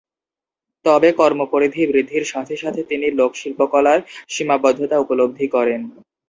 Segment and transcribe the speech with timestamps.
[0.85, 3.99] তবে কর্মপরিধি বৃদ্ধির সাথে সাথে তিনি লোক শিল্পকলার
[4.29, 5.81] সীমাবদ্ধতা উপলব্ধি করেন।